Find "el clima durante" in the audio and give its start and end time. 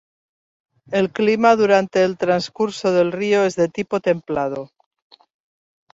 0.91-2.03